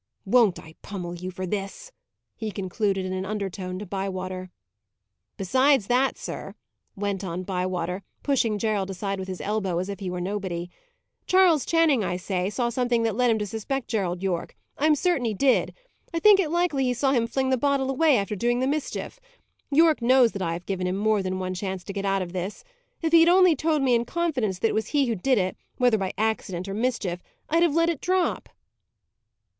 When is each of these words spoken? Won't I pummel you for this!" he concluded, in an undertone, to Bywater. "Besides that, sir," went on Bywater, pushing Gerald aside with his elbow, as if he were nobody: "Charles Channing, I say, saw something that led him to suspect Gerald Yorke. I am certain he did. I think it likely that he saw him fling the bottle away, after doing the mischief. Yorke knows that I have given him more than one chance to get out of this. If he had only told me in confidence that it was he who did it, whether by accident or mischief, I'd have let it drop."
Won't 0.25 0.57
I 0.57 0.73
pummel 0.81 1.13
you 1.13 1.29
for 1.29 1.45
this!" 1.45 1.91
he 2.35 2.49
concluded, 2.49 3.05
in 3.05 3.13
an 3.13 3.23
undertone, 3.23 3.77
to 3.77 3.85
Bywater. 3.85 4.49
"Besides 5.37 5.85
that, 5.85 6.17
sir," 6.17 6.55
went 6.95 7.23
on 7.23 7.43
Bywater, 7.43 8.01
pushing 8.23 8.57
Gerald 8.57 8.89
aside 8.89 9.19
with 9.19 9.27
his 9.27 9.39
elbow, 9.41 9.77
as 9.77 9.89
if 9.89 9.99
he 9.99 10.09
were 10.09 10.19
nobody: 10.19 10.71
"Charles 11.27 11.67
Channing, 11.67 12.03
I 12.03 12.17
say, 12.17 12.49
saw 12.49 12.69
something 12.69 13.03
that 13.03 13.15
led 13.15 13.29
him 13.29 13.37
to 13.37 13.45
suspect 13.45 13.89
Gerald 13.89 14.23
Yorke. 14.23 14.55
I 14.75 14.87
am 14.87 14.95
certain 14.95 15.25
he 15.25 15.35
did. 15.35 15.71
I 16.11 16.17
think 16.17 16.39
it 16.39 16.49
likely 16.49 16.85
that 16.85 16.87
he 16.87 16.93
saw 16.95 17.11
him 17.11 17.27
fling 17.27 17.51
the 17.51 17.55
bottle 17.55 17.91
away, 17.91 18.17
after 18.17 18.35
doing 18.35 18.59
the 18.59 18.65
mischief. 18.65 19.19
Yorke 19.69 20.01
knows 20.01 20.31
that 20.31 20.41
I 20.41 20.53
have 20.53 20.65
given 20.65 20.87
him 20.87 20.97
more 20.97 21.21
than 21.21 21.37
one 21.37 21.53
chance 21.53 21.83
to 21.83 21.93
get 21.93 22.05
out 22.05 22.23
of 22.23 22.33
this. 22.33 22.63
If 23.03 23.11
he 23.11 23.19
had 23.19 23.29
only 23.29 23.55
told 23.55 23.83
me 23.83 23.93
in 23.93 24.05
confidence 24.05 24.57
that 24.57 24.69
it 24.69 24.73
was 24.73 24.87
he 24.87 25.05
who 25.05 25.13
did 25.15 25.37
it, 25.37 25.55
whether 25.77 25.99
by 25.99 26.11
accident 26.17 26.67
or 26.67 26.73
mischief, 26.73 27.21
I'd 27.51 27.61
have 27.61 27.75
let 27.75 27.87
it 27.87 28.01
drop." 28.01 28.49